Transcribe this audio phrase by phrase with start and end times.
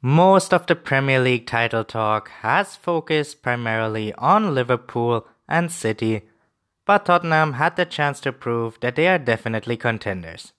[0.00, 6.22] Most of the Premier League title talk has focused primarily on Liverpool and City,
[6.84, 10.52] but Tottenham had the chance to prove that they are definitely contenders.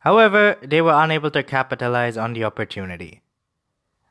[0.00, 3.22] However, they were unable to capitalize on the opportunity.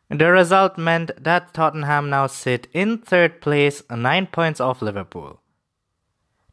[0.09, 5.41] The result meant that Tottenham now sit in third place, 9 points off Liverpool.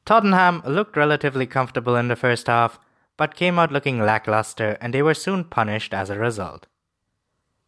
[0.05, 2.81] Tottenham looked relatively comfortable in the first half,
[3.17, 6.67] but came out looking lackluster and they were soon punished as a result.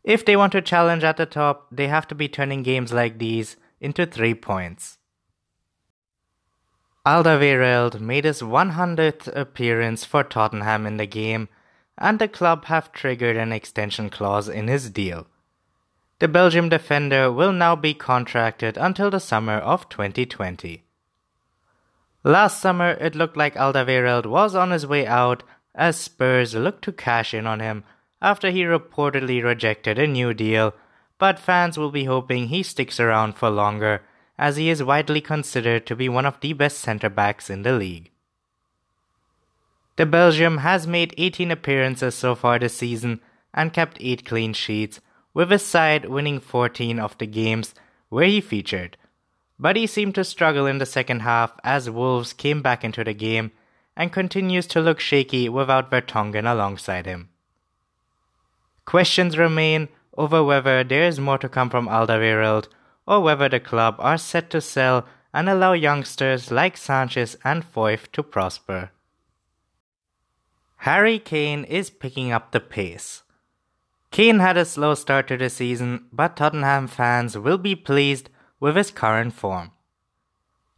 [0.04, 3.18] If they want to challenge at the top, they have to be turning games like
[3.18, 4.98] these into 3 points.
[7.06, 11.48] Alderweireld made his 100th appearance for Tottenham in the game,
[11.96, 15.26] and the club have triggered an extension clause in his deal.
[16.18, 20.84] The Belgium defender will now be contracted until the summer of 2020.
[22.22, 25.42] Last summer, it looked like Alderweireld was on his way out
[25.74, 27.84] as Spurs looked to cash in on him
[28.24, 30.72] after he reportedly rejected a new deal,
[31.18, 34.00] but fans will be hoping he sticks around for longer
[34.38, 37.74] as he is widely considered to be one of the best centre backs in the
[37.74, 38.10] league.
[39.96, 43.20] The Belgium has made 18 appearances so far this season
[43.52, 45.02] and kept 8 clean sheets,
[45.34, 47.74] with his side winning 14 of the games
[48.08, 48.96] where he featured.
[49.58, 53.12] But he seemed to struggle in the second half as Wolves came back into the
[53.12, 53.52] game
[53.94, 57.28] and continues to look shaky without Vertonghen alongside him.
[58.94, 62.68] Questions remain over whether there is more to come from Alderweireld
[63.08, 68.12] or whether the club are set to sell and allow youngsters like Sanchez and Foyth
[68.12, 68.92] to prosper.
[70.76, 73.24] Harry Kane is picking up the pace.
[74.12, 78.30] Kane had a slow start to the season, but Tottenham fans will be pleased
[78.60, 79.72] with his current form.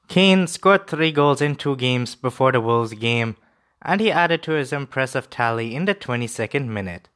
[0.08, 3.36] Kane scored three goals in two games before the Wolves game,
[3.82, 7.10] and he added to his impressive tally in the 22nd minute.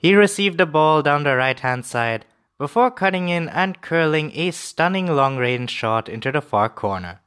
[0.00, 2.24] He received the ball down the right hand side
[2.56, 7.20] before cutting in and curling a stunning long range shot into the far corner.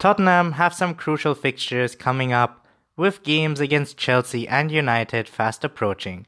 [0.00, 2.66] Tottenham have some crucial fixtures coming up
[2.96, 6.26] with games against Chelsea and United fast approaching.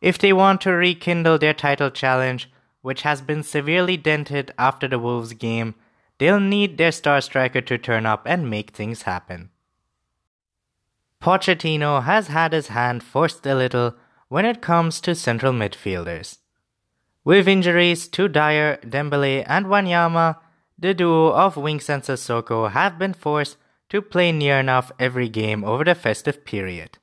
[0.00, 2.48] If they want to rekindle their title challenge,
[2.82, 5.74] which has been severely dented after the Wolves game,
[6.18, 9.50] they'll need their star striker to turn up and make things happen.
[11.22, 13.94] Pochettino has had his hand forced a little
[14.26, 16.38] when it comes to central midfielders.
[17.22, 20.38] With injuries to Dier, Dembele, and Wanyama,
[20.76, 23.56] the duo of Winks and Sissoko have been forced
[23.90, 26.98] to play near enough every game over the festive period.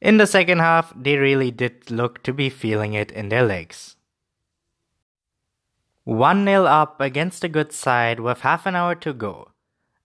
[0.00, 3.94] In the second half, they really did look to be feeling it in their legs.
[6.02, 9.52] 1 0 up against a good side with half an hour to go.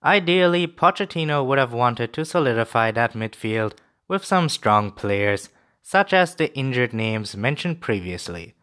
[0.04, 3.72] Ideally, Pochettino would have wanted to solidify that midfield
[4.06, 5.48] with some strong players,
[5.82, 8.54] such as the injured names mentioned previously.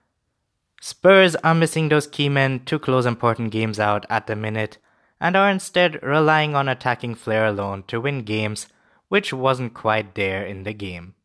[0.81, 4.77] Spurs are missing those key men to close important games out at the minute,
[5.19, 8.67] and are instead relying on attacking flair alone to win games,
[9.07, 11.15] which wasn't quite there in the game.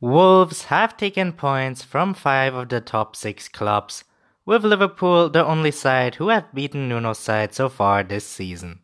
[0.00, 4.04] Wolves have taken points from five of the top six clubs,
[4.50, 8.80] with Liverpool the only side who have beaten Nuno's side so far this season.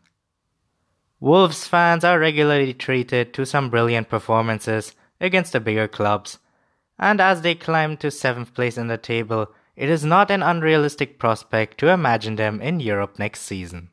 [1.18, 6.38] Wolves fans are regularly treated to some brilliant performances against the bigger clubs,
[7.00, 11.18] and as they climb to seventh place in the table, it is not an unrealistic
[11.18, 13.90] prospect to imagine them in Europe next season.